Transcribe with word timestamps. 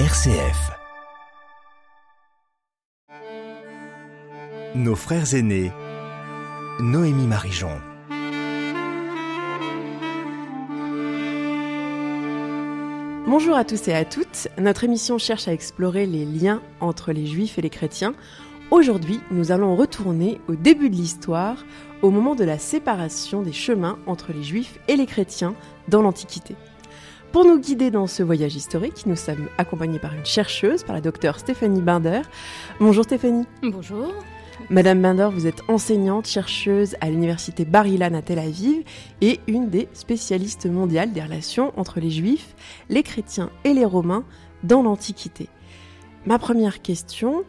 RCF. 0.00 0.72
Nos 4.74 4.96
frères 4.96 5.34
aînés. 5.34 5.70
Noémie 6.80 7.28
Marijon. 7.28 7.80
Bonjour 13.28 13.54
à 13.54 13.64
tous 13.64 13.86
et 13.86 13.94
à 13.94 14.04
toutes. 14.04 14.48
Notre 14.58 14.82
émission 14.82 15.18
cherche 15.18 15.46
à 15.46 15.52
explorer 15.52 16.06
les 16.06 16.24
liens 16.24 16.60
entre 16.80 17.12
les 17.12 17.26
juifs 17.26 17.56
et 17.58 17.62
les 17.62 17.70
chrétiens. 17.70 18.16
Aujourd'hui, 18.72 19.20
nous 19.30 19.52
allons 19.52 19.76
retourner 19.76 20.40
au 20.48 20.56
début 20.56 20.90
de 20.90 20.96
l'histoire, 20.96 21.64
au 22.02 22.10
moment 22.10 22.34
de 22.34 22.42
la 22.42 22.58
séparation 22.58 23.42
des 23.42 23.52
chemins 23.52 24.00
entre 24.08 24.32
les 24.32 24.42
juifs 24.42 24.80
et 24.88 24.96
les 24.96 25.06
chrétiens 25.06 25.54
dans 25.86 26.02
l'Antiquité. 26.02 26.56
Pour 27.34 27.44
nous 27.44 27.58
guider 27.58 27.90
dans 27.90 28.06
ce 28.06 28.22
voyage 28.22 28.54
historique, 28.54 29.06
nous 29.06 29.16
sommes 29.16 29.48
accompagnés 29.58 29.98
par 29.98 30.14
une 30.14 30.24
chercheuse, 30.24 30.84
par 30.84 30.94
la 30.94 31.00
docteure 31.00 31.40
Stéphanie 31.40 31.82
Binder. 31.82 32.20
Bonjour 32.78 33.02
Stéphanie. 33.02 33.44
Bonjour. 33.60 34.14
Madame 34.70 35.02
Binder, 35.02 35.30
vous 35.32 35.48
êtes 35.48 35.62
enseignante, 35.66 36.28
chercheuse 36.28 36.94
à 37.00 37.10
l'université 37.10 37.64
Bar-Ilan 37.64 38.14
à 38.14 38.22
Tel 38.22 38.38
Aviv 38.38 38.84
et 39.20 39.40
une 39.48 39.68
des 39.68 39.88
spécialistes 39.94 40.66
mondiales 40.66 41.12
des 41.12 41.24
relations 41.24 41.72
entre 41.76 41.98
les 41.98 42.10
juifs, 42.10 42.54
les 42.88 43.02
chrétiens 43.02 43.50
et 43.64 43.74
les 43.74 43.84
romains 43.84 44.22
dans 44.62 44.84
l'Antiquité. 44.84 45.48
Ma 46.26 46.38
première 46.38 46.82
question 46.82 47.42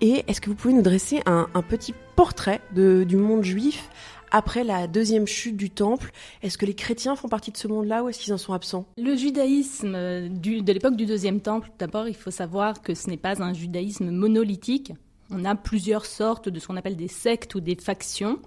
est, 0.00 0.26
est-ce 0.30 0.40
que 0.40 0.48
vous 0.48 0.56
pouvez 0.56 0.72
nous 0.72 0.80
dresser 0.80 1.20
un, 1.26 1.46
un 1.52 1.62
petit 1.62 1.92
portrait 2.16 2.62
de, 2.74 3.04
du 3.04 3.16
monde 3.16 3.44
juif 3.44 3.90
après 4.30 4.64
la 4.64 4.86
deuxième 4.86 5.26
chute 5.26 5.56
du 5.56 5.70
temple, 5.70 6.12
est-ce 6.42 6.58
que 6.58 6.66
les 6.66 6.74
chrétiens 6.74 7.16
font 7.16 7.28
partie 7.28 7.52
de 7.52 7.56
ce 7.56 7.68
monde-là 7.68 8.04
ou 8.04 8.08
est-ce 8.08 8.18
qu'ils 8.18 8.32
en 8.32 8.38
sont 8.38 8.52
absents? 8.52 8.86
Le 8.96 9.16
judaïsme 9.16 9.94
euh, 9.94 10.28
de 10.28 10.72
l'époque 10.72 10.96
du 10.96 11.06
deuxième 11.06 11.40
temple, 11.40 11.70
d'abord 11.78 12.08
il 12.08 12.14
faut 12.14 12.30
savoir 12.30 12.82
que 12.82 12.94
ce 12.94 13.08
n'est 13.08 13.16
pas 13.16 13.42
un 13.42 13.52
judaïsme 13.52 14.10
monolithique. 14.10 14.92
On 15.30 15.44
a 15.44 15.54
plusieurs 15.54 16.06
sortes 16.06 16.48
de 16.48 16.58
ce 16.60 16.66
qu'on 16.66 16.76
appelle 16.76 16.96
des 16.96 17.08
sectes 17.08 17.54
ou 17.54 17.60
des 17.60 17.74
factions. 17.74 18.40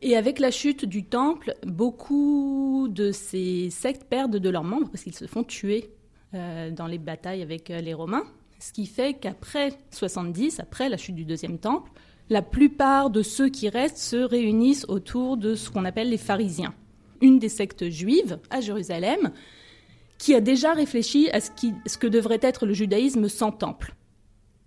Et 0.00 0.16
avec 0.16 0.38
la 0.38 0.50
chute 0.50 0.84
du 0.84 1.04
temple, 1.04 1.54
beaucoup 1.64 2.88
de 2.90 3.12
ces 3.12 3.70
sectes 3.70 4.04
perdent 4.04 4.36
de 4.36 4.48
leurs 4.48 4.64
membres 4.64 4.88
parce 4.90 5.04
qu'ils 5.04 5.14
se 5.14 5.26
font 5.26 5.44
tuer 5.44 5.90
euh, 6.34 6.70
dans 6.70 6.86
les 6.86 6.98
batailles 6.98 7.42
avec 7.42 7.70
euh, 7.70 7.80
les 7.80 7.94
Romains. 7.94 8.24
Ce 8.58 8.72
qui 8.72 8.86
fait 8.86 9.14
qu'après 9.14 9.72
70, 9.90 10.60
après 10.60 10.88
la 10.88 10.96
chute 10.96 11.14
du 11.14 11.24
deuxième 11.24 11.58
temple, 11.58 11.90
la 12.30 12.42
plupart 12.42 13.10
de 13.10 13.22
ceux 13.22 13.48
qui 13.48 13.68
restent 13.68 13.98
se 13.98 14.16
réunissent 14.16 14.86
autour 14.88 15.36
de 15.36 15.54
ce 15.54 15.70
qu'on 15.70 15.84
appelle 15.84 16.10
les 16.10 16.18
pharisiens, 16.18 16.74
une 17.20 17.38
des 17.38 17.48
sectes 17.48 17.88
juives 17.88 18.38
à 18.50 18.60
Jérusalem, 18.60 19.32
qui 20.18 20.34
a 20.34 20.40
déjà 20.40 20.72
réfléchi 20.72 21.28
à 21.30 21.40
ce, 21.40 21.50
que 21.98 22.06
devrait 22.06 22.38
être 22.42 22.64
le 22.64 22.74
judaïsme 22.74 23.28
sans 23.28 23.50
temple, 23.50 23.94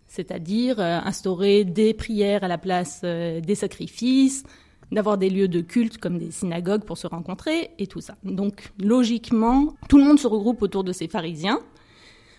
c'est-à-dire 0.08 0.80
euh, 0.80 1.00
instaurer 1.04 1.64
des 1.64 1.94
prières 1.94 2.44
à 2.44 2.48
la 2.48 2.58
place 2.58 3.02
euh, 3.04 3.40
des 3.40 3.56
sacrifices, 3.56 4.44
d'avoir 4.92 5.18
des 5.18 5.30
lieux 5.30 5.48
de 5.48 5.62
culte 5.62 5.98
comme 5.98 6.18
des 6.18 6.32
synagogues 6.32 6.84
pour 6.84 6.98
se 6.98 7.08
rencontrer 7.08 7.72
et 7.80 7.88
tout 7.88 8.02
ça. 8.02 8.18
Donc 8.24 8.72
logiquement, 8.80 9.74
tout 9.90 9.98
le 9.98 10.04
monde 10.04 10.20
se 10.20 10.28
regroupe 10.28 10.62
autour 10.62 10.84
de 10.84 10.92
ces 10.92 11.08
pharisiens. 11.08 11.60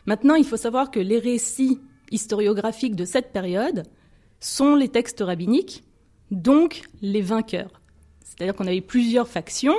Maintenant, 0.06 0.34
il 0.34 0.44
faut 0.44 0.56
savoir 0.56 0.90
que 0.90 1.00
les 1.00 1.18
récits 1.18 1.80
historiographiques 2.10 2.96
de 2.96 3.04
cette 3.04 3.32
période 3.32 3.82
sont 4.46 4.76
les 4.76 4.88
textes 4.88 5.20
rabbiniques, 5.20 5.82
donc 6.30 6.82
les 7.02 7.20
vainqueurs. 7.20 7.80
C'est-à-dire 8.24 8.54
qu'on 8.54 8.66
avait 8.66 8.80
plusieurs 8.80 9.28
factions 9.28 9.74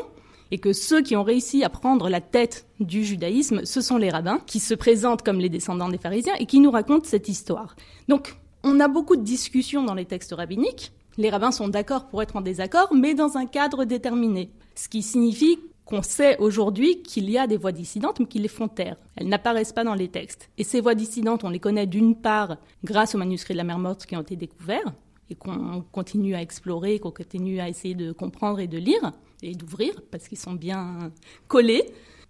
et 0.51 0.57
que 0.57 0.73
ceux 0.73 1.01
qui 1.01 1.15
ont 1.15 1.23
réussi 1.23 1.63
à 1.63 1.69
prendre 1.69 2.09
la 2.09 2.21
tête 2.21 2.67
du 2.79 3.05
judaïsme, 3.05 3.65
ce 3.65 3.81
sont 3.81 3.97
les 3.97 4.09
rabbins 4.09 4.39
qui 4.45 4.59
se 4.59 4.73
présentent 4.73 5.23
comme 5.23 5.39
les 5.39 5.49
descendants 5.49 5.89
des 5.89 5.97
pharisiens 5.97 6.33
et 6.35 6.45
qui 6.45 6.59
nous 6.59 6.71
racontent 6.71 7.05
cette 7.05 7.29
histoire. 7.29 7.75
Donc, 8.09 8.35
on 8.63 8.79
a 8.79 8.87
beaucoup 8.89 9.15
de 9.15 9.23
discussions 9.23 9.83
dans 9.83 9.93
les 9.93 10.05
textes 10.05 10.33
rabbiniques. 10.33 10.91
Les 11.17 11.29
rabbins 11.29 11.51
sont 11.51 11.69
d'accord 11.69 12.07
pour 12.07 12.21
être 12.21 12.35
en 12.35 12.41
désaccord, 12.41 12.93
mais 12.93 13.13
dans 13.13 13.37
un 13.37 13.45
cadre 13.45 13.85
déterminé. 13.85 14.51
Ce 14.75 14.89
qui 14.89 15.01
signifie 15.01 15.59
qu'on 15.87 16.03
sait 16.03 16.37
aujourd'hui 16.39 17.01
qu'il 17.01 17.29
y 17.29 17.37
a 17.37 17.47
des 17.47 17.57
voix 17.57 17.71
dissidentes, 17.71 18.19
mais 18.19 18.25
qui 18.25 18.39
les 18.39 18.49
font 18.49 18.67
taire. 18.67 18.97
Elles 19.15 19.29
n'apparaissent 19.29 19.71
pas 19.71 19.85
dans 19.85 19.95
les 19.95 20.09
textes. 20.09 20.49
Et 20.57 20.63
ces 20.63 20.81
voix 20.81 20.95
dissidentes, 20.95 21.43
on 21.45 21.49
les 21.49 21.59
connaît 21.59 21.87
d'une 21.87 22.15
part 22.15 22.57
grâce 22.83 23.15
aux 23.15 23.17
manuscrits 23.17 23.53
de 23.53 23.57
la 23.57 23.63
mer 23.63 23.79
morte 23.79 24.05
qui 24.05 24.15
ont 24.15 24.21
été 24.21 24.35
découverts 24.35 24.93
et 25.29 25.35
qu'on 25.35 25.83
continue 25.91 26.35
à 26.35 26.41
explorer, 26.41 26.99
qu'on 26.99 27.11
continue 27.11 27.59
à 27.61 27.69
essayer 27.69 27.95
de 27.95 28.11
comprendre 28.11 28.59
et 28.59 28.67
de 28.67 28.77
lire 28.77 29.13
et 29.41 29.55
d'ouvrir 29.55 29.93
parce 30.11 30.27
qu'ils 30.27 30.37
sont 30.37 30.53
bien 30.53 31.11
collés. 31.47 31.85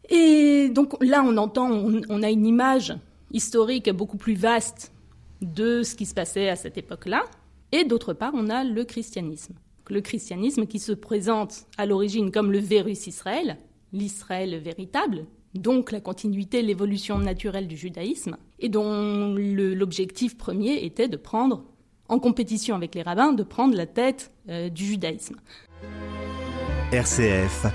Et 0.09 0.69
donc 0.69 0.95
là, 1.03 1.24
on 1.25 1.35
entend, 1.38 1.72
on, 1.72 2.01
on 2.09 2.24
a 2.24 2.29
une 2.29 2.45
image 2.45 2.95
historique 3.31 3.89
beaucoup 3.89 4.18
plus 4.18 4.35
vaste 4.35 4.94
de 5.41 5.81
ce 5.81 5.95
qui 5.95 6.06
se 6.06 6.13
passait 6.13 6.50
à 6.50 6.56
cette 6.56 6.78
époque-là. 6.78 7.24
Et 7.72 7.84
d'autre 7.85 8.13
part, 8.13 8.34
on 8.35 8.50
a 8.50 8.63
le 8.63 8.84
christianisme 8.85 9.56
le 9.90 10.02
christianisme 10.02 10.66
qui 10.66 10.80
se 10.80 10.92
présente 10.92 11.66
à 11.78 11.86
l'origine 11.86 12.31
comme 12.31 12.52
le 12.52 12.59
Vérus 12.59 13.08
Israël, 13.08 13.58
l'Israël 13.94 14.58
véritable, 14.58 15.25
donc 15.53 15.92
la 15.92 16.02
continuité, 16.02 16.62
l'évolution 16.62 17.18
naturelle 17.18 17.68
du 17.68 17.78
judaïsme, 17.78 18.38
et 18.59 18.70
dont 18.70 19.36
l'objectif 19.36 20.38
premier 20.38 20.84
était 20.86 21.08
de 21.08 21.18
prendre, 21.18 21.64
en 22.09 22.20
compétition 22.20 22.75
avec 22.75 22.96
les 22.96 23.02
rabbins, 23.02 23.34
de 23.34 23.44
prendre 23.44 23.75
la 23.75 23.86
tête 23.86 24.31
euh, 24.50 24.70
du 24.70 24.86
judaïsme. 24.86 25.36
RCF, 26.92 27.66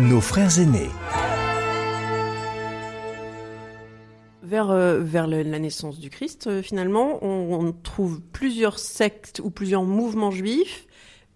nos 0.00 0.20
frères 0.20 0.58
aînés. 0.58 0.90
Vers, 4.46 4.70
euh, 4.70 5.00
vers 5.00 5.26
la 5.26 5.58
naissance 5.58 5.98
du 5.98 6.08
Christ, 6.08 6.46
euh, 6.46 6.62
finalement, 6.62 7.18
on, 7.22 7.72
trouve 7.72 8.20
plusieurs 8.20 8.78
sectes 8.78 9.40
ou 9.42 9.50
plusieurs 9.50 9.82
mouvements 9.82 10.30
juifs 10.30 10.86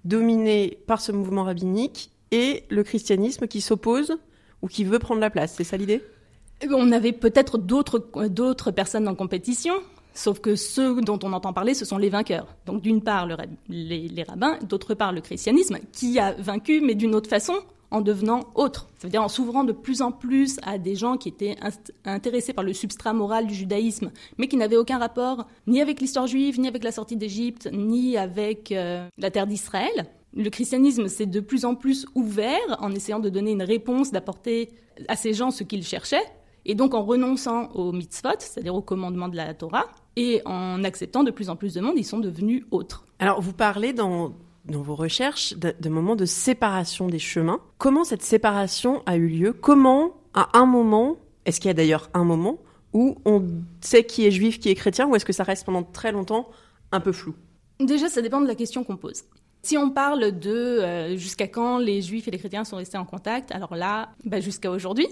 dominés 0.05 0.79
par 0.87 1.01
ce 1.01 1.13
mouvement 1.13 1.45
rabbinique 1.45 2.11
et 2.31 2.65
le 2.71 2.83
christianisme 2.85 3.49
qui 3.49 3.61
s'oppose 3.61 4.17
ou 4.63 4.69
qui 4.69 4.85
veut 4.85 4.99
prendre 4.99 5.21
la 5.21 5.31
place. 5.31 5.55
C'est 5.57 5.65
ça 5.65 5.77
l'idée? 5.77 6.03
On 6.71 6.93
avait 6.93 7.13
peut-être 7.13 7.59
d'autres, 7.59 8.71
personnes 8.71 9.09
en 9.09 9.15
compétition, 9.15 9.75
sauf 10.15 10.41
que 10.41 10.55
ceux 10.55 11.01
dont 11.01 11.19
on 11.23 11.33
entend 11.33 11.53
parler, 11.53 11.75
ce 11.75 11.85
sont 11.85 11.99
les 11.99 12.11
vainqueurs. 12.11 12.55
Donc 12.67 12.83
d'une 12.83 13.03
part 13.03 13.27
le, 13.27 13.37
les, 13.69 14.09
les 14.09 14.23
rabbins, 14.23 14.59
d'autre 14.69 14.95
part 14.95 15.13
le 15.13 15.21
christianisme, 15.21 15.79
qui 15.93 16.19
a 16.19 16.33
vaincu, 16.33 16.81
mais 16.81 16.95
d'une 16.95 17.15
autre 17.15 17.29
façon, 17.29 17.55
en 17.91 18.01
devenant 18.01 18.41
autre, 18.55 18.89
c'est-à-dire 18.99 19.23
en 19.23 19.29
s'ouvrant 19.29 19.65
de 19.65 19.73
plus 19.73 20.03
en 20.03 20.13
plus 20.13 20.59
à 20.63 20.79
des 20.79 20.95
gens 20.95 21.17
qui 21.17 21.29
étaient 21.29 21.57
intéressés 22.05 22.53
par 22.53 22.65
le 22.65 22.73
substrat 22.73 23.13
moral 23.13 23.47
du 23.47 23.55
judaïsme, 23.55 24.11
mais 24.39 24.49
qui 24.49 24.57
n'avaient 24.57 24.77
aucun 24.77 24.99
rapport 24.99 25.47
ni 25.67 25.81
avec 25.81 26.01
l'histoire 26.01 26.27
juive, 26.27 26.61
ni 26.61 26.69
avec 26.69 26.85
la 26.85 26.93
sortie 26.93 27.17
d'Égypte, 27.17 27.69
ni 27.73 28.17
avec 28.17 28.73
euh, 28.73 29.09
la 29.19 29.31
terre 29.31 29.47
d'Israël. 29.47 30.07
Le 30.35 30.49
christianisme 30.49 31.09
s'est 31.09 31.27
de 31.27 31.41
plus 31.41 31.65
en 31.65 31.75
plus 31.75 32.07
ouvert 32.15 32.77
en 32.79 32.93
essayant 32.93 33.19
de 33.19 33.29
donner 33.29 33.51
une 33.51 33.65
réponse, 33.65 34.13
d'apporter 34.13 34.71
à 35.09 35.17
ces 35.17 35.33
gens 35.33 35.51
ce 35.51 35.65
qu'ils 35.65 35.85
cherchaient, 35.85 36.23
et 36.65 36.75
donc 36.75 36.95
en 36.95 37.03
renonçant 37.03 37.71
aux 37.73 37.91
mitzvot, 37.91 38.39
c'est-à-dire 38.39 38.75
aux 38.75 38.83
commandements 38.83 39.29
de 39.29 39.37
la 39.37 39.55
Torah, 39.55 39.87
et 40.17 40.43
en 40.45 40.85
acceptant 40.85 41.25
de 41.25 41.31
plus 41.31 41.51
en 41.51 41.57
plus 41.57 41.75
de 41.75 41.81
monde, 41.81 41.95
ils 41.97 42.05
sont 42.05 42.19
devenus 42.19 42.65
autres. 42.71 43.05
Alors 43.19 43.41
vous 43.41 43.53
parlez 43.53 43.93
dans 43.93 44.33
dans 44.65 44.83
vos 44.83 44.95
recherches 44.95 45.55
de, 45.55 45.75
de 45.79 45.89
moments 45.89 46.17
de 46.17 46.27
séparation 46.27 47.09
des 47.09 47.19
chemins. 47.19 47.61
Comment 47.79 48.05
cette 48.05 48.23
séparation 48.23 49.03
a 49.07 49.17
eu 49.17 49.29
lieu? 49.29 49.53
Comment, 49.53 50.17
à 50.35 50.59
un 50.59 50.67
moment, 50.67 51.17
est-ce 51.45 51.61
qu'il 51.61 51.69
y 51.69 51.71
a 51.71 51.75
d'ailleurs 51.75 52.11
un 52.15 52.25
moment 52.25 52.59
où 52.93 53.17
on 53.25 53.45
sait 53.81 54.05
qui 54.05 54.27
est 54.27 54.31
juif, 54.31 54.59
qui 54.59 54.69
est 54.69 54.75
chrétien, 54.75 55.07
ou 55.07 55.17
est-ce 55.17 55.25
que 55.25 55.33
ça 55.33 55.45
reste 55.45 55.65
pendant 55.65 55.83
très 55.83 56.13
longtemps 56.13 56.49
un 56.93 57.01
peu 57.01 57.13
flou? 57.13 57.35
Déjà, 57.79 58.09
ça 58.09 58.21
dépend 58.21 58.41
de 58.41 58.47
la 58.47 58.55
question 58.55 58.85
qu'on 58.85 58.97
pose. 58.97 59.23
Si 59.63 59.77
on 59.77 59.91
parle 59.91 60.39
de 60.39 60.51
euh, 60.51 61.17
jusqu'à 61.17 61.47
quand 61.47 61.79
les 61.79 62.03
juifs 62.03 62.27
et 62.29 62.31
les 62.31 62.39
chrétiens 62.39 62.65
sont 62.65 62.77
restés 62.77 62.99
en 62.99 63.05
contact, 63.05 63.53
alors 63.53 63.75
là, 63.75 64.11
bah, 64.25 64.41
jusqu'à 64.41 64.71
aujourd'hui, 64.71 65.07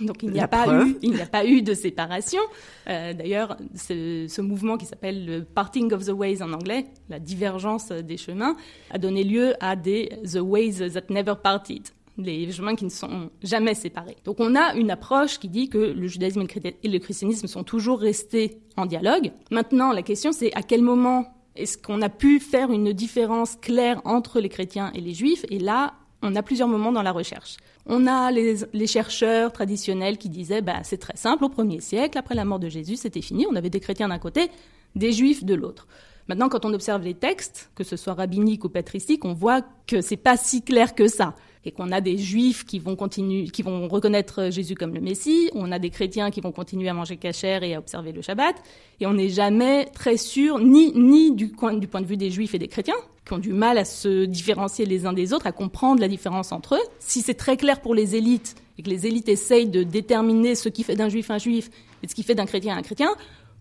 donc 0.00 0.22
il 0.22 0.30
n'y 0.30 0.40
a, 0.40 0.48
pas 0.48 0.66
eu, 0.84 0.96
il 1.02 1.12
n'y 1.12 1.20
a 1.20 1.26
pas 1.26 1.44
eu 1.44 1.62
de 1.62 1.74
séparation. 1.74 2.40
Euh, 2.88 3.12
D'ailleurs, 3.12 3.56
ce, 3.74 4.26
ce, 4.28 4.40
mouvement 4.40 4.76
qui 4.76 4.86
s'appelle 4.86 5.26
le 5.26 5.44
Parting 5.44 5.92
of 5.92 6.04
the 6.04 6.12
Ways 6.12 6.42
en 6.42 6.52
anglais, 6.52 6.86
la 7.08 7.18
divergence 7.18 7.88
des 7.88 8.16
chemins, 8.16 8.56
a 8.90 8.98
donné 8.98 9.24
lieu 9.24 9.54
à 9.60 9.76
des 9.76 10.10
The 10.24 10.40
Ways 10.40 10.90
That 10.92 11.12
Never 11.12 11.34
Parted 11.42 11.82
les 12.18 12.50
chemins 12.50 12.74
qui 12.74 12.84
ne 12.84 12.90
sont 12.90 13.30
jamais 13.42 13.74
séparés. 13.74 14.16
Donc 14.24 14.40
on 14.40 14.56
a 14.56 14.74
une 14.74 14.90
approche 14.90 15.38
qui 15.38 15.48
dit 15.48 15.68
que 15.68 15.78
le 15.78 16.06
judaïsme 16.08 16.44
et 16.82 16.88
le 16.88 16.98
christianisme 16.98 17.46
sont 17.46 17.62
toujours 17.62 18.00
restés 18.00 18.58
en 18.76 18.86
dialogue. 18.86 19.30
Maintenant, 19.50 19.92
la 19.92 20.02
question 20.02 20.32
c'est 20.32 20.52
à 20.54 20.62
quel 20.62 20.82
moment 20.82 21.26
est-ce 21.54 21.78
qu'on 21.78 22.02
a 22.02 22.08
pu 22.08 22.38
faire 22.40 22.70
une 22.70 22.92
différence 22.92 23.56
claire 23.56 24.00
entre 24.04 24.40
les 24.40 24.48
chrétiens 24.48 24.92
et 24.94 25.00
les 25.00 25.14
juifs? 25.14 25.44
Et 25.50 25.58
là, 25.58 25.94
on 26.22 26.34
a 26.34 26.42
plusieurs 26.42 26.68
moments 26.68 26.92
dans 26.92 27.02
la 27.02 27.12
recherche. 27.12 27.56
On 27.86 28.06
a 28.06 28.30
les, 28.30 28.86
chercheurs 28.86 29.52
traditionnels 29.52 30.18
qui 30.18 30.28
disaient 30.28 30.62
bah, 30.62 30.80
c'est 30.82 30.98
très 30.98 31.16
simple, 31.16 31.44
au 31.44 31.48
premier 31.48 31.80
siècle, 31.80 32.18
après 32.18 32.34
la 32.34 32.44
mort 32.44 32.58
de 32.58 32.68
Jésus, 32.68 32.96
c'était 32.96 33.22
fini, 33.22 33.46
on 33.50 33.56
avait 33.56 33.70
des 33.70 33.80
chrétiens 33.80 34.08
d'un 34.08 34.18
côté, 34.18 34.50
des 34.94 35.12
juifs 35.12 35.44
de 35.44 35.54
l'autre. 35.54 35.86
Maintenant, 36.28 36.48
quand 36.48 36.64
on 36.64 36.74
observe 36.74 37.02
les 37.02 37.14
textes, 37.14 37.70
que 37.74 37.84
ce 37.84 37.96
soit 37.96 38.14
rabbiniques 38.14 38.64
ou 38.64 38.68
patristiques, 38.68 39.24
on 39.24 39.32
voit 39.32 39.62
que 39.86 40.02
c'est 40.02 40.18
pas 40.18 40.36
si 40.36 40.62
clair 40.62 40.94
que 40.94 41.08
ça. 41.08 41.34
Et 41.68 41.70
qu'on 41.70 41.92
a 41.92 42.00
des 42.00 42.16
juifs 42.16 42.64
qui 42.64 42.78
vont 42.78 42.96
continuer, 42.96 43.44
qui 43.48 43.60
vont 43.62 43.88
reconnaître 43.88 44.48
Jésus 44.50 44.74
comme 44.74 44.94
le 44.94 45.02
Messie, 45.02 45.50
on 45.52 45.70
a 45.70 45.78
des 45.78 45.90
chrétiens 45.90 46.30
qui 46.30 46.40
vont 46.40 46.50
continuer 46.50 46.88
à 46.88 46.94
manger 46.94 47.18
cachère 47.18 47.62
et 47.62 47.74
à 47.74 47.78
observer 47.78 48.10
le 48.10 48.22
Shabbat, 48.22 48.56
et 49.00 49.06
on 49.06 49.12
n'est 49.12 49.28
jamais 49.28 49.84
très 49.92 50.16
sûr, 50.16 50.58
ni, 50.58 50.92
ni 50.94 51.32
du, 51.32 51.52
du 51.78 51.86
point 51.86 52.00
de 52.00 52.06
vue 52.06 52.16
des 52.16 52.30
juifs 52.30 52.54
et 52.54 52.58
des 52.58 52.68
chrétiens, 52.68 52.96
qui 53.26 53.34
ont 53.34 53.38
du 53.38 53.52
mal 53.52 53.76
à 53.76 53.84
se 53.84 54.24
différencier 54.24 54.86
les 54.86 55.04
uns 55.04 55.12
des 55.12 55.34
autres, 55.34 55.46
à 55.46 55.52
comprendre 55.52 56.00
la 56.00 56.08
différence 56.08 56.52
entre 56.52 56.76
eux. 56.76 56.86
Si 57.00 57.20
c'est 57.20 57.34
très 57.34 57.58
clair 57.58 57.82
pour 57.82 57.94
les 57.94 58.16
élites, 58.16 58.56
et 58.78 58.82
que 58.82 58.88
les 58.88 59.06
élites 59.06 59.28
essayent 59.28 59.68
de 59.68 59.82
déterminer 59.82 60.54
ce 60.54 60.70
qui 60.70 60.84
fait 60.84 60.96
d'un 60.96 61.10
juif 61.10 61.30
un 61.30 61.38
juif, 61.38 61.68
et 62.02 62.08
ce 62.08 62.14
qui 62.14 62.22
fait 62.22 62.34
d'un 62.34 62.46
chrétien 62.46 62.78
un 62.78 62.82
chrétien, 62.82 63.10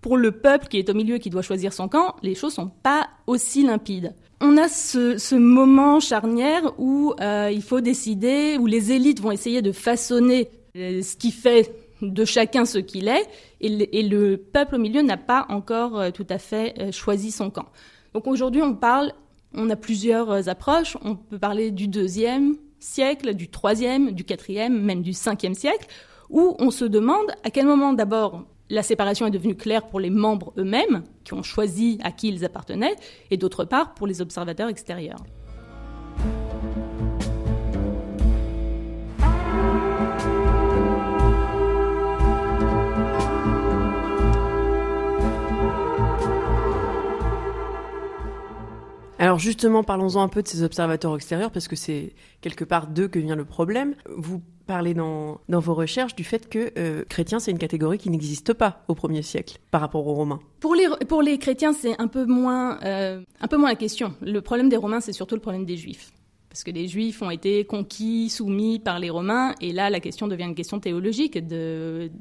pour 0.01 0.17
le 0.17 0.31
peuple 0.31 0.67
qui 0.67 0.77
est 0.77 0.89
au 0.89 0.93
milieu, 0.93 1.17
qui 1.17 1.29
doit 1.29 1.41
choisir 1.41 1.73
son 1.73 1.87
camp, 1.87 2.15
les 2.23 2.35
choses 2.35 2.53
sont 2.53 2.71
pas 2.83 3.07
aussi 3.25 3.63
limpides 3.63 4.13
on 4.39 4.57
a 4.57 4.67
ce, 4.67 5.35
moment 5.35 5.99
charnière 5.99 6.73
où 6.77 7.13
euh, 7.19 7.49
il 7.51 7.61
faut 7.61 7.81
décider, 7.81 8.57
où 8.59 8.65
les 8.65 8.91
élites 8.91 9.21
vont 9.21 9.31
essayer 9.31 9.61
de 9.61 9.71
façonner 9.71 10.49
euh, 10.75 11.01
ce 11.01 11.15
qui 11.15 11.31
fait 11.31 11.73
de 12.01 12.25
chacun 12.25 12.65
ce 12.65 12.77
qu'il 12.77 13.07
est, 13.07 13.25
et 13.59 14.03
le, 14.03 14.37
peuple 14.37 14.75
au 14.75 14.77
milieu 14.77 15.01
n'a 15.01 15.17
pas 15.17 15.47
encore 15.49 15.99
euh, 15.99 16.11
tout 16.11 16.27
à 16.29 16.37
fait 16.37 16.91
choisi 16.91 17.31
son 17.31 17.49
camp. 17.49 17.65
Donc 18.13 18.27
aujourd'hui, 18.27 18.61
on 18.61 18.75
parle, 18.75 19.11
on 19.53 19.69
a 19.69 19.75
plusieurs 19.75 20.49
approches. 20.49 20.97
On 21.03 21.15
peut 21.15 21.39
parler 21.39 21.71
du 21.71 21.87
deuxième 21.87 22.55
siècle, 22.79 23.33
du 23.33 23.49
troisième, 23.49 24.11
du 24.11 24.23
quatrième, 24.23 24.79
même 24.79 25.01
du 25.01 25.13
cinquième 25.13 25.55
siècle, 25.55 25.87
où 26.29 26.55
on 26.59 26.69
se 26.69 26.85
demande 26.85 27.25
à 27.43 27.49
quel 27.49 27.65
moment 27.65 27.93
d'abord 27.93 28.45
la 28.69 28.83
séparation 28.83 29.27
est 29.27 29.31
devenue 29.31 29.55
claire 29.55 29.87
pour 29.87 29.99
les 29.99 30.09
membres 30.09 30.53
eux-mêmes, 30.57 31.03
qui 31.23 31.33
ont 31.33 31.43
choisi 31.43 31.99
à 32.03 32.11
qui 32.11 32.29
ils 32.29 32.43
appartenaient, 32.43 32.95
et 33.31 33.37
d'autre 33.37 33.65
part 33.65 33.93
pour 33.93 34.07
les 34.07 34.21
observateurs 34.21 34.69
extérieurs. 34.69 35.23
Alors 49.19 49.39
justement, 49.39 49.83
parlons-en 49.83 50.21
un 50.21 50.27
peu 50.27 50.43
de 50.43 50.47
ces 50.47 50.61
observateurs 50.61 51.15
extérieurs, 51.15 51.51
parce 51.51 51.67
que 51.67 51.75
c'est 51.75 52.13
quelque 52.41 52.63
part 52.63 52.87
d'eux 52.87 53.07
que 53.07 53.19
vient 53.19 53.35
le 53.35 53.45
problème. 53.45 53.95
Parlez 54.67 54.93
dans, 54.93 55.39
dans 55.49 55.59
vos 55.59 55.73
recherches 55.73 56.15
du 56.15 56.23
fait 56.23 56.47
que 56.47 56.71
euh, 56.77 57.03
chrétien, 57.09 57.39
c'est 57.39 57.51
une 57.51 57.57
catégorie 57.57 57.97
qui 57.97 58.09
n'existe 58.09 58.53
pas 58.53 58.83
au 58.87 58.93
premier 58.93 59.23
siècle 59.23 59.57
par 59.71 59.81
rapport 59.81 60.05
aux 60.05 60.13
Romains. 60.13 60.39
Pour 60.59 60.75
les, 60.75 60.87
pour 61.07 61.23
les 61.23 61.39
chrétiens, 61.39 61.73
c'est 61.73 61.99
un 61.99 62.07
peu 62.07 62.25
moins 62.25 62.79
euh, 62.83 63.21
un 63.41 63.47
peu 63.47 63.57
moins 63.57 63.69
la 63.69 63.75
question. 63.75 64.13
Le 64.21 64.41
problème 64.41 64.69
des 64.69 64.77
Romains, 64.77 64.99
c'est 64.99 65.13
surtout 65.13 65.35
le 65.35 65.41
problème 65.41 65.65
des 65.65 65.77
Juifs. 65.77 66.11
Parce 66.49 66.63
que 66.63 66.71
les 66.71 66.87
Juifs 66.87 67.21
ont 67.21 67.29
été 67.29 67.65
conquis, 67.65 68.29
soumis 68.29 68.79
par 68.79 68.99
les 68.99 69.09
Romains, 69.09 69.53
et 69.61 69.73
là, 69.73 69.89
la 69.89 69.99
question 69.99 70.27
devient 70.27 70.45
une 70.45 70.55
question 70.55 70.79
théologique 70.79 71.45
de 71.45 72.11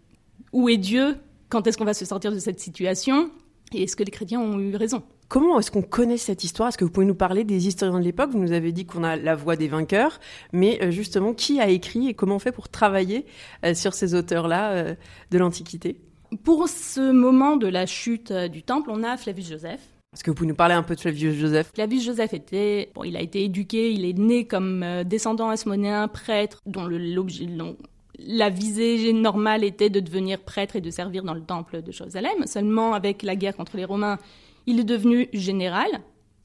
où 0.52 0.68
est 0.68 0.76
Dieu 0.76 1.16
Quand 1.48 1.66
est-ce 1.66 1.76
qu'on 1.76 1.84
va 1.84 1.94
se 1.94 2.04
sortir 2.04 2.32
de 2.32 2.38
cette 2.38 2.60
situation 2.60 3.30
Et 3.72 3.84
est-ce 3.84 3.96
que 3.96 4.04
les 4.04 4.10
chrétiens 4.10 4.40
ont 4.40 4.58
eu 4.58 4.74
raison? 4.76 5.02
Comment 5.28 5.58
est-ce 5.58 5.72
qu'on 5.72 5.82
connaît 5.82 6.18
cette 6.18 6.44
histoire? 6.44 6.68
Est-ce 6.68 6.78
que 6.78 6.84
vous 6.84 6.90
pouvez 6.90 7.06
nous 7.06 7.16
parler 7.16 7.42
des 7.42 7.66
historiens 7.66 7.98
de 7.98 8.04
l'époque? 8.04 8.30
Vous 8.30 8.38
nous 8.38 8.52
avez 8.52 8.70
dit 8.70 8.86
qu'on 8.86 9.02
a 9.02 9.16
la 9.16 9.34
voix 9.34 9.56
des 9.56 9.66
vainqueurs, 9.66 10.20
mais 10.52 10.78
euh, 10.82 10.92
justement, 10.92 11.34
qui 11.34 11.60
a 11.60 11.68
écrit 11.68 12.08
et 12.08 12.14
comment 12.14 12.36
on 12.36 12.38
fait 12.38 12.52
pour 12.52 12.68
travailler 12.68 13.26
euh, 13.64 13.74
sur 13.74 13.94
ces 13.94 14.14
auteurs-là 14.14 14.70
euh, 14.72 14.94
de 15.32 15.38
l'Antiquité? 15.38 15.96
Pour 16.44 16.68
ce 16.68 17.10
moment 17.10 17.56
de 17.56 17.66
la 17.66 17.86
chute 17.86 18.32
du 18.32 18.62
temple, 18.62 18.90
on 18.92 19.02
a 19.02 19.16
Flavius 19.16 19.50
Joseph. 19.50 19.80
Est-ce 20.12 20.22
que 20.22 20.30
vous 20.30 20.36
pouvez 20.36 20.48
nous 20.48 20.54
parler 20.54 20.74
un 20.74 20.84
peu 20.84 20.94
de 20.94 21.00
Flavius 21.00 21.34
Joseph? 21.34 21.72
Flavius 21.74 22.04
Joseph 22.04 22.32
était, 22.32 22.90
bon, 22.94 23.02
il 23.02 23.16
a 23.16 23.20
été 23.20 23.42
éduqué, 23.42 23.92
il 23.92 24.04
est 24.04 24.16
né 24.16 24.46
comme 24.46 24.84
descendant 25.04 25.48
asmonéen, 25.48 26.08
prêtre, 26.08 26.62
dont 26.66 26.86
l'objet, 26.86 27.46
la 28.18 28.48
visée 28.48 29.12
normale 29.12 29.64
était 29.64 29.90
de 29.90 30.00
devenir 30.00 30.40
prêtre 30.40 30.76
et 30.76 30.80
de 30.80 30.90
servir 30.90 31.22
dans 31.22 31.34
le 31.34 31.42
temple 31.42 31.82
de 31.82 31.92
Jérusalem. 31.92 32.46
Seulement 32.46 32.94
avec 32.94 33.22
la 33.22 33.36
guerre 33.36 33.56
contre 33.56 33.76
les 33.76 33.84
Romains, 33.84 34.18
il 34.66 34.80
est 34.80 34.84
devenu 34.84 35.28
général. 35.32 35.88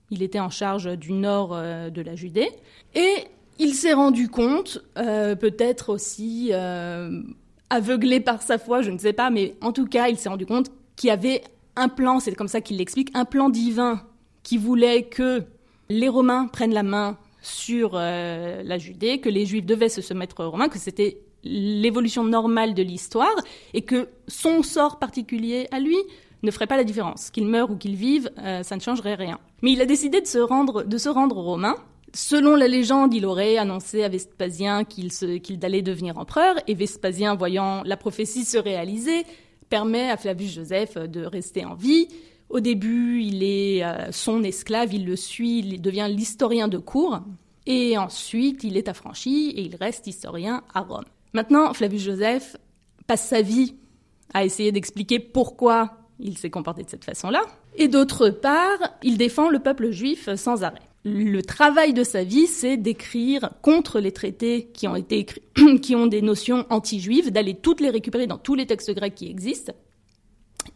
Il 0.10 0.22
était 0.24 0.40
en 0.40 0.50
charge 0.50 0.98
du 0.98 1.14
nord 1.14 1.52
euh, 1.54 1.90
de 1.90 2.02
la 2.02 2.16
Judée. 2.16 2.50
Et 2.96 3.14
il 3.60 3.74
s'est 3.74 3.94
rendu 3.94 4.30
compte, 4.30 4.84
euh, 4.98 5.36
peut-être 5.36 5.90
aussi 5.90 6.50
euh, 6.52 7.22
aveuglé 7.70 8.20
par 8.20 8.42
sa 8.42 8.58
foi, 8.58 8.82
je 8.82 8.92
ne 8.92 8.98
sais 8.98 9.14
pas, 9.14 9.30
mais 9.30 9.56
en 9.62 9.72
tout 9.72 9.88
cas, 9.88 10.10
il 10.10 10.18
s'est 10.18 10.30
rendu 10.30 10.46
compte 10.46 10.72
qu'il 10.96 11.08
y 11.08 11.12
avait 11.12 11.44
un 11.76 11.88
plan, 11.88 12.20
c'est 12.20 12.34
comme 12.36 12.48
ça 12.48 12.62
qu'il 12.62 12.78
l'explique, 12.78 13.10
un 13.14 13.26
plan 13.26 13.50
divin 13.50 14.02
qui 14.44 14.58
voulait 14.58 15.04
que 15.04 15.44
les 15.90 16.10
Romains 16.10 16.48
prennent 16.48 16.74
la 16.74 16.84
main 16.84 17.18
sur 17.42 17.94
la 17.94 18.78
Judée, 18.78 19.20
que 19.20 19.30
les 19.30 19.46
Juifs 19.46 19.66
devaient 19.66 19.90
se 19.90 20.02
soumettre 20.02 20.44
aux 20.44 20.52
Romains, 20.52 20.70
que 20.70 20.78
c'était 20.78 21.22
l'évolution 21.44 22.24
normale 22.24 22.74
de 22.74 22.84
l'histoire, 22.84 23.36
et 23.74 23.84
que 23.84 24.10
son 24.28 24.64
sort 24.64 25.00
particulier 25.00 25.68
à 25.72 25.80
lui 25.80 25.98
ne 26.44 26.52
ferait 26.52 26.68
pas 26.68 26.78
la 26.78 26.84
différence. 26.84 27.30
Qu'il 27.30 27.48
meure 27.48 27.72
ou 27.72 27.76
qu'il 27.76 27.96
vive, 27.96 28.32
euh, 28.40 28.64
ça 28.64 28.76
ne 28.76 28.82
changerait 28.82 29.16
rien. 29.16 29.40
Mais 29.62 29.72
il 29.72 29.82
a 29.82 29.86
décidé 29.86 30.22
de 30.22 30.28
se 30.28 30.40
rendre, 30.40 30.84
de 30.84 30.98
se 30.98 31.10
rendre 31.10 31.38
aux 31.38 31.44
Romains. 31.44 31.76
Selon 32.14 32.56
la 32.56 32.68
légende, 32.68 33.14
il 33.14 33.26
aurait 33.26 33.58
annoncé 33.58 34.04
à 34.04 34.10
Vespasien 34.10 34.84
qu'il 34.84 35.60
allait 35.62 35.82
devenir 35.82 36.18
empereur, 36.18 36.56
et 36.68 36.74
Vespasien, 36.74 37.36
voyant 37.36 37.84
la 37.86 37.96
prophétie 37.96 38.44
se 38.44 38.58
réaliser, 38.58 39.24
permet 39.70 40.10
à 40.10 40.18
Flavius 40.18 40.54
Joseph 40.56 40.96
de 40.98 41.24
rester 41.24 41.64
en 41.64 41.76
vie. 41.76 42.10
Au 42.50 42.60
début, 42.60 43.22
il 43.22 43.44
est 43.44 43.84
euh, 43.84 44.12
son 44.12 44.44
esclave, 44.44 44.94
il 44.94 45.06
le 45.06 45.16
suit, 45.16 45.60
il 45.60 45.82
devient 45.82 46.08
l'historien 46.10 46.68
de 46.68 46.78
cour, 46.78 47.22
et 47.66 47.98
ensuite 47.98 48.66
il 48.66 48.76
est 48.76 48.90
affranchi 48.90 49.52
et 49.52 49.62
il 49.62 49.76
reste 49.76 50.08
historien 50.08 50.64
à 50.74 50.82
Rome. 50.82 51.06
Maintenant, 51.34 51.74
Flavius 51.74 52.04
Joseph 52.04 52.58
passe 53.08 53.26
sa 53.26 53.42
vie 53.42 53.76
à 54.34 54.44
essayer 54.44 54.74
d'expliquer 54.74 55.20
pourquoi 55.20 56.01
il 56.22 56.38
s'est 56.38 56.50
comporté 56.50 56.84
de 56.84 56.90
cette 56.90 57.06
façon-là. 57.06 57.42
Et 57.76 57.88
d'autre 57.88 58.30
part, 58.30 58.80
il 59.04 59.18
défend 59.18 59.50
le 59.50 59.60
peuple 59.60 59.92
juif 59.92 60.34
sans 60.36 60.64
arrêt. 60.64 60.82
Le 61.04 61.42
travail 61.42 61.94
de 61.94 62.04
sa 62.04 62.24
vie, 62.24 62.46
c'est 62.46 62.78
d'écrire 62.78 63.52
contre 63.64 64.00
les 64.00 64.12
traités 64.12 64.70
qui 64.74 64.88
ont 64.88 64.96
été 64.96 65.18
écrits, 65.18 65.42
qui 65.82 65.96
ont 65.96 66.06
des 66.06 66.22
notions 66.22 66.66
anti-juives, 66.70 67.32
d'aller 67.32 67.56
toutes 67.56 67.82
les 67.82 67.90
récupérer 67.90 68.28
dans 68.28 68.38
tous 68.38 68.54
les 68.54 68.68
textes 68.68 68.94
grecs 68.94 69.16
qui 69.16 69.28
existent, 69.28 69.74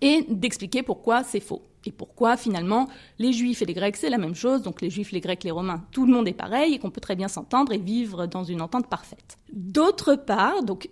et 0.01 0.25
d'expliquer 0.27 0.81
pourquoi 0.81 1.23
c'est 1.23 1.39
faux. 1.39 1.61
Et 1.87 1.91
pourquoi 1.91 2.35
finalement 2.35 2.87
les 3.19 3.31
juifs 3.31 3.61
et 3.61 3.65
les 3.65 3.75
grecs 3.75 3.95
c'est 3.95 4.09
la 4.09 4.17
même 4.17 4.33
chose, 4.33 4.63
donc 4.63 4.81
les 4.81 4.89
juifs, 4.89 5.11
les 5.11 5.19
grecs, 5.19 5.43
les 5.43 5.51
romains, 5.51 5.83
tout 5.91 6.07
le 6.07 6.11
monde 6.11 6.27
est 6.27 6.33
pareil 6.33 6.73
et 6.73 6.79
qu'on 6.79 6.89
peut 6.89 7.01
très 7.01 7.15
bien 7.15 7.27
s'entendre 7.27 7.71
et 7.73 7.77
vivre 7.77 8.25
dans 8.25 8.43
une 8.43 8.61
entente 8.61 8.87
parfaite. 8.87 9.37
D'autre 9.53 10.15
part, 10.15 10.63
donc 10.63 10.89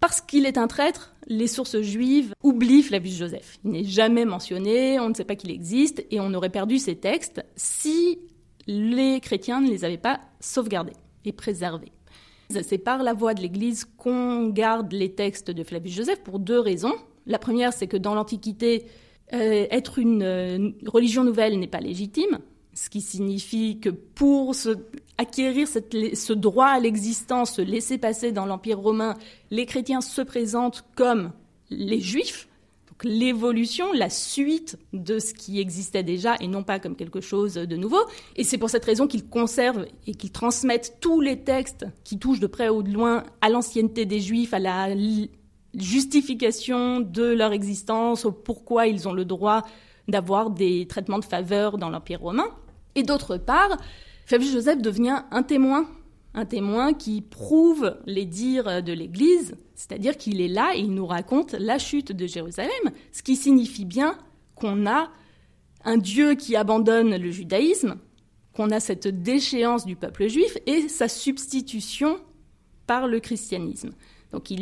parce 0.00 0.20
qu'il 0.22 0.46
est 0.46 0.58
un 0.58 0.66
traître, 0.66 1.14
les 1.26 1.46
sources 1.46 1.80
juives 1.80 2.32
oublient 2.42 2.82
Flavius 2.82 3.16
Joseph. 3.18 3.58
Il 3.64 3.70
n'est 3.72 3.84
jamais 3.84 4.24
mentionné, 4.24 4.98
on 4.98 5.10
ne 5.10 5.14
sait 5.14 5.24
pas 5.24 5.36
qu'il 5.36 5.50
existe, 5.50 6.04
et 6.10 6.20
on 6.20 6.32
aurait 6.32 6.50
perdu 6.50 6.78
ces 6.78 6.96
textes 6.96 7.44
si 7.54 8.18
les 8.66 9.20
chrétiens 9.20 9.60
ne 9.60 9.68
les 9.68 9.84
avaient 9.84 9.98
pas 9.98 10.20
sauvegardés 10.40 10.94
et 11.24 11.32
préservés. 11.32 11.92
C'est 12.62 12.78
par 12.78 13.02
la 13.02 13.12
voie 13.12 13.34
de 13.34 13.42
l'Église 13.42 13.84
qu'on 13.84 14.48
garde 14.48 14.92
les 14.92 15.14
textes 15.14 15.50
de 15.50 15.62
Flavius 15.62 15.94
Joseph 15.94 16.20
pour 16.22 16.40
deux 16.40 16.58
raisons. 16.58 16.94
La 17.26 17.38
première, 17.38 17.72
c'est 17.72 17.86
que 17.86 17.96
dans 17.96 18.14
l'Antiquité, 18.14 18.86
euh, 19.32 19.66
être 19.70 19.98
une 20.00 20.22
euh, 20.22 20.70
religion 20.86 21.22
nouvelle 21.22 21.58
n'est 21.60 21.68
pas 21.68 21.78
légitime 21.78 22.40
ce 22.74 22.88
qui 22.88 23.00
signifie 23.00 23.78
que 23.80 23.90
pour 23.90 24.54
acquérir 25.18 25.68
ce 25.68 26.32
droit 26.32 26.68
à 26.68 26.80
l'existence, 26.80 27.54
se 27.56 27.62
laisser 27.62 27.98
passer 27.98 28.32
dans 28.32 28.46
l'Empire 28.46 28.78
romain, 28.78 29.14
les 29.50 29.66
chrétiens 29.66 30.00
se 30.00 30.22
présentent 30.22 30.84
comme 30.94 31.32
les 31.70 32.00
juifs, 32.00 32.48
l'évolution, 33.04 33.92
la 33.92 34.10
suite 34.10 34.78
de 34.92 35.18
ce 35.18 35.32
qui 35.34 35.60
existait 35.60 36.02
déjà 36.02 36.36
et 36.40 36.48
non 36.48 36.62
pas 36.62 36.78
comme 36.78 36.96
quelque 36.96 37.20
chose 37.20 37.54
de 37.54 37.76
nouveau. 37.76 38.00
Et 38.36 38.44
c'est 38.44 38.58
pour 38.58 38.70
cette 38.70 38.84
raison 38.84 39.06
qu'ils 39.06 39.26
conservent 39.26 39.86
et 40.06 40.14
qu'ils 40.14 40.32
transmettent 40.32 40.98
tous 41.00 41.20
les 41.20 41.40
textes 41.40 41.86
qui 42.04 42.18
touchent 42.18 42.40
de 42.40 42.46
près 42.46 42.68
ou 42.68 42.82
de 42.82 42.92
loin 42.92 43.24
à 43.40 43.48
l'ancienneté 43.48 44.04
des 44.04 44.20
juifs, 44.20 44.54
à 44.54 44.58
la 44.58 44.88
justification 45.74 47.00
de 47.00 47.24
leur 47.24 47.52
existence, 47.52 48.24
au 48.24 48.32
pourquoi 48.32 48.86
ils 48.86 49.08
ont 49.08 49.12
le 49.12 49.24
droit 49.24 49.62
d'avoir 50.10 50.50
des 50.50 50.86
traitements 50.86 51.18
de 51.18 51.24
faveur 51.24 51.78
dans 51.78 51.88
l'Empire 51.88 52.20
romain. 52.20 52.48
Et 52.94 53.02
d'autre 53.02 53.36
part, 53.36 53.76
Flavius 54.26 54.52
Joseph 54.52 54.82
devient 54.82 55.22
un 55.30 55.42
témoin, 55.42 55.88
un 56.34 56.44
témoin 56.44 56.92
qui 56.92 57.20
prouve 57.20 57.96
les 58.06 58.24
dires 58.24 58.82
de 58.82 58.92
l'Église, 58.92 59.56
c'est-à-dire 59.74 60.16
qu'il 60.16 60.40
est 60.40 60.48
là 60.48 60.72
et 60.74 60.80
il 60.80 60.92
nous 60.92 61.06
raconte 61.06 61.52
la 61.52 61.78
chute 61.78 62.12
de 62.12 62.26
Jérusalem, 62.26 62.70
ce 63.12 63.22
qui 63.22 63.36
signifie 63.36 63.84
bien 63.84 64.16
qu'on 64.54 64.86
a 64.86 65.08
un 65.84 65.96
Dieu 65.96 66.34
qui 66.34 66.56
abandonne 66.56 67.16
le 67.16 67.30
judaïsme, 67.30 67.96
qu'on 68.52 68.70
a 68.70 68.80
cette 68.80 69.08
déchéance 69.08 69.86
du 69.86 69.96
peuple 69.96 70.28
juif 70.28 70.58
et 70.66 70.88
sa 70.88 71.08
substitution 71.08 72.18
par 72.86 73.08
le 73.08 73.20
christianisme. 73.20 73.90
Donc 74.32 74.52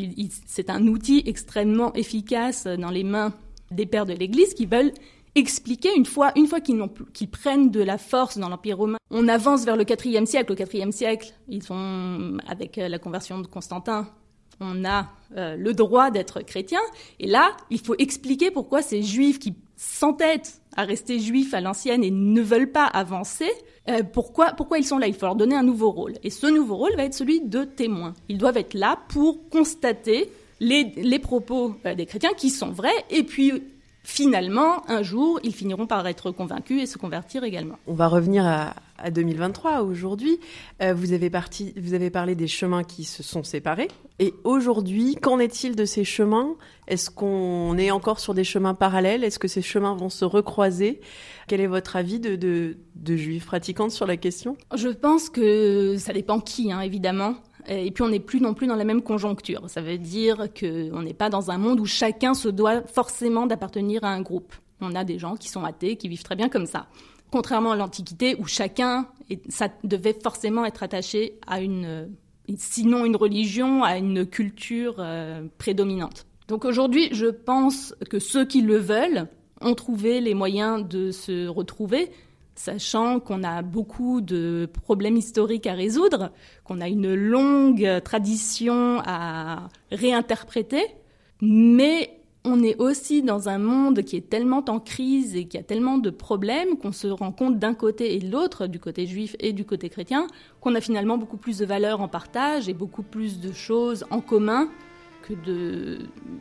c'est 0.47 0.71
un 0.71 0.87
outil 0.87 1.23
extrêmement 1.27 1.93
efficace 1.95 2.67
dans 2.67 2.91
les 2.91 3.05
mains 3.05 3.33
des 3.71 3.87
pères 3.87 4.07
de 4.07 4.15
l'Église 4.15 4.55
qui 4.55 4.67
veulent 4.67 4.93
expliquer 5.39 5.95
une 5.97 6.07
fois, 6.07 6.33
une 6.37 6.47
fois 6.47 6.61
qu'ils, 6.61 7.31
prennent 7.31 7.71
de 7.71 7.83
la 7.83 7.99
force 7.99 8.39
dans 8.39 8.49
l'Empire 8.49 8.79
romain. 8.79 8.99
On 9.11 9.29
avance 9.29 9.65
vers 9.65 9.77
le 9.77 9.85
IVe 9.89 10.27
siècle. 10.27 10.53
Au 10.53 10.57
IVe 10.57 10.91
siècle, 10.91 11.33
ils 11.49 11.63
sont 11.63 12.37
avec 12.47 12.77
la 12.77 12.99
conversion 12.99 13.41
de 13.41 13.47
Constantin. 13.47 14.09
On 14.61 14.85
a 14.85 15.07
euh, 15.37 15.57
le 15.57 15.73
droit 15.73 16.11
d'être 16.11 16.41
chrétien. 16.43 16.81
Et 17.21 17.27
là, 17.27 17.57
il 17.71 17.81
faut 17.81 17.95
expliquer 17.99 18.51
pourquoi 18.51 18.83
ces 18.83 19.03
juifs 19.03 19.39
qui 19.39 19.55
s'entêtent 19.77 20.61
à 20.77 20.85
rester 20.85 21.21
juifs 21.21 21.55
à 21.55 21.61
l'ancienne 21.61 22.03
et 22.03 22.11
ne 22.11 22.43
veulent 22.43 22.73
pas 22.73 22.85
avancer, 22.85 23.51
euh, 23.89 24.03
pourquoi, 24.03 24.53
pourquoi 24.53 24.79
ils 24.79 24.85
sont 24.85 24.99
là? 24.99 25.07
Il 25.07 25.15
faut 25.15 25.27
leur 25.27 25.37
donner 25.37 25.55
un 25.55 25.63
nouveau 25.63 25.91
rôle. 25.91 26.15
Et 26.25 26.31
ce 26.31 26.47
nouveau 26.49 26.77
rôle 26.77 26.97
va 26.97 27.05
être 27.05 27.15
celui 27.15 27.41
de 27.41 27.65
témoin. 27.65 28.15
Ils 28.29 28.39
doivent 28.39 28.57
être 28.57 28.75
là 28.75 28.99
pour 29.09 29.49
constater 29.49 30.31
les, 30.61 31.19
propos 31.21 31.77
euh, 31.87 31.95
des 31.95 32.07
chrétiens 32.07 32.33
qui 32.37 32.51
sont 32.51 32.71
vrais 32.71 33.05
et 33.11 33.23
puis 33.23 33.53
finalement, 34.09 34.89
un 34.89 35.03
jour, 35.03 35.39
ils 35.43 35.55
finiront 35.55 35.87
par 35.87 36.07
être 36.07 36.31
convaincus 36.31 36.83
et 36.83 36.87
se 36.87 36.97
convertir 36.97 37.45
également. 37.45 37.79
On 37.87 37.93
va 37.93 38.09
revenir 38.09 38.47
à, 38.47 38.75
2023, 39.11 39.83
aujourd'hui. 39.83 40.41
Euh, 40.83 40.95
vous, 40.95 41.13
avez 41.13 41.31
vous 41.77 41.95
avez 41.95 42.11
parlé 42.11 42.35
des 42.35 42.49
chemins 42.49 42.83
qui 42.85 43.05
se 43.05 43.23
sont 43.23 43.45
séparés. 43.45 43.89
Et 44.19 44.35
aujourd'hui, 44.45 45.15
qu'en 45.15 45.39
est-il 45.39 45.77
de 45.77 45.85
ces 45.85 46.05
chemins? 46.05 46.57
Est-ce 46.89 47.11
qu'on 47.11 47.77
est 47.77 47.91
encore 47.91 48.19
sur 48.19 48.33
des 48.33 48.45
chemins 48.45 48.75
parallèles? 48.75 49.25
Est-ce 49.25 49.39
que 49.39 49.47
ces 49.47 49.63
chemins 49.63 49.95
vont 49.95 50.11
se 50.11 50.25
recroiser? 50.25 51.01
Quel 51.47 51.61
est 51.61 51.67
votre 51.67 51.95
avis 51.95 52.19
de, 52.19 52.35
de, 52.35 53.17
juifs 53.17 53.47
pratiquantes 53.47 53.93
sur 53.93 54.07
la 54.07 54.17
question? 54.17 54.57
Je 54.75 54.89
pense 54.89 55.29
que 55.29 55.97
ça 55.99 56.15
dépend 56.15 56.41
qui, 56.41 56.73
hein, 56.73 56.81
évidemment. 56.81 57.37
Et 57.69 57.91
puis 57.91 58.03
on 58.03 58.09
n'est 58.09 58.21
plus 58.21 58.41
non 58.41 58.55
plus 58.55 58.67
dans 58.67 58.77
la 58.77 58.85
même 58.85 59.03
conjoncture. 59.03 59.69
Ça 59.69 59.81
veut 59.81 59.99
dire 59.99 60.49
qu'on 60.59 61.03
n'est 61.03 61.15
pas 61.15 61.29
dans 61.29 61.51
un 61.51 61.59
monde 61.59 61.81
où 61.81 61.87
chacun 61.87 62.35
se 62.35 62.49
doit 62.49 62.83
forcément 62.83 63.47
d'appartenir 63.47 64.05
à 64.05 64.09
un 64.09 64.23
groupe. 64.23 64.55
On 64.81 64.95
a 64.95 65.05
des 65.05 65.19
gens 65.19 65.37
qui 65.37 65.49
sont 65.49 65.65
athées, 65.65 65.97
qui 65.97 66.09
vivent 66.09 66.23
très 66.23 66.37
bien 66.37 66.49
comme 66.49 66.67
ça. 66.67 66.87
Contrairement 67.31 67.73
à 67.73 67.77
l'Antiquité 67.77 68.37
où 68.39 68.47
chacun, 68.47 69.07
ça 69.49 69.69
devait 69.85 70.15
forcément 70.15 70.65
être 70.65 70.83
attaché 70.83 71.39
à 71.47 71.61
une, 71.61 72.09
sinon 72.57 73.05
une 73.05 73.17
religion, 73.17 73.85
à 73.85 73.99
une 73.99 74.25
culture 74.25 74.97
euh, 74.99 75.43
prédominante. 75.59 76.27
Donc 76.47 76.65
aujourd'hui, 76.65 77.09
je 77.13 77.27
pense 77.27 77.95
que 78.09 78.19
ceux 78.19 78.47
qui 78.47 78.63
le 78.63 78.79
veulent 78.79 79.29
ont 79.61 79.75
trouvé 79.75 80.21
les 80.21 80.33
moyens 80.35 80.87
de 80.89 81.11
se 81.11 81.47
retrouver, 81.49 82.11
sachant 82.59 83.21
qu'on 83.21 83.45
a 83.45 83.63
beaucoup 83.63 84.21
de 84.21 84.69
problèmes 84.85 85.17
historiques 85.17 85.67
à 85.67 85.75
résoudre, 85.75 86.33
qu'on 86.65 86.81
a 86.81 86.89
une 86.89 87.15
longue 87.15 88.01
tradition 88.05 89.01
à 89.07 89.69
réinterpréter, 89.93 90.85
mais 91.41 92.11
on 92.45 92.63
est 92.63 92.77
aussi 92.81 93.23
dans 93.23 93.49
un 93.49 93.59
monde 93.59 94.03
qui 94.03 94.17
est 94.17 94.29
tellement 94.29 94.65
en 94.69 94.81
crise 94.81 95.37
et 95.37 95.47
qui 95.47 95.57
a 95.57 95.63
tellement 95.63 95.99
de 95.99 96.11
problèmes 96.11 96.79
qu'on 96.79 96.93
se 96.93 97.07
rend 97.07 97.31
compte 97.31 97.59
d'un 97.59 97.75
côté 97.75 98.15
et 98.15 98.19
de 98.19 98.31
l'autre, 98.31 98.67
du 98.67 98.81
côté 98.81 99.07
juif 99.07 99.37
et 99.39 99.53
du 99.53 99.65
côté 99.65 99.89
chrétien, 99.89 100.27
qu'on 100.61 100.75
a 100.75 100.81
finalement 100.81 101.17
beaucoup 101.17 101.37
plus 101.37 101.59
de 101.59 101.67
valeurs 101.67 102.01
en 102.01 102.09
partage 102.09 102.69
et 102.69 102.75
beaucoup 102.75 103.03
plus 103.03 103.39
de 103.41 103.53
choses 103.53 104.05
en 104.11 104.21
commun 104.21 104.69
que 105.23 105.35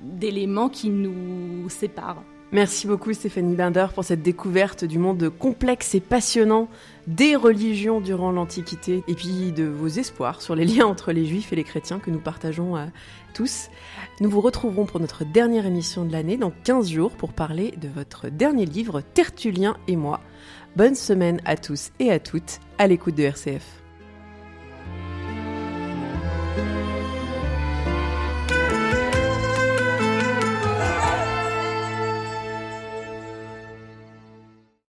d'éléments 0.04 0.70
qui 0.70 0.90
nous 0.90 1.70
séparent. 1.70 2.24
Merci 2.54 2.88
beaucoup 2.88 3.12
Stéphanie 3.12 3.56
Binder 3.56 3.88
pour 3.94 4.06
cette 4.06 4.22
découverte 4.22 4.86
du 4.86 5.00
monde 5.00 5.30
complexe 5.38 5.96
et 5.96 6.00
passionnant 6.00 6.70
des 7.06 7.36
religions 7.36 8.00
durant 8.00 8.32
l'Antiquité 8.32 9.04
et 9.10 9.16
puis 9.16 9.52
de 9.52 9.66
vos 9.66 9.88
espoirs 9.88 10.42
sur 10.42 10.56
les 10.56 10.64
liens 10.64 10.86
entre 10.86 11.12
les 11.12 11.26
juifs 11.26 11.52
et 11.52 11.58
les 11.58 11.66
chrétiens 11.66 12.00
que 12.00 12.10
nous 12.10 12.22
partageons 12.22 12.78
euh, 12.78 12.86
tous. 13.34 13.68
Nous 14.22 14.30
vous 14.30 14.40
retrouverons 14.40 14.86
pour 14.86 15.02
notre 15.02 15.26
dernière 15.26 15.66
émission 15.66 16.06
de 16.06 16.14
l'année 16.14 16.38
dans 16.38 16.54
15 16.64 16.90
jours 16.90 17.12
pour 17.12 17.34
parler 17.34 17.74
de 17.82 17.90
votre 17.90 18.30
dernier 18.30 18.66
livre 18.66 19.02
Tertullien 19.02 19.76
et 19.90 19.98
moi. 19.98 20.22
Bonne 20.78 20.96
semaine 20.96 21.42
à 21.44 21.58
tous 21.58 21.92
et 22.00 22.12
à 22.12 22.20
toutes 22.20 22.62
à 22.78 22.88
l'écoute 22.88 23.16
de 23.16 23.24
RCF. 23.24 23.87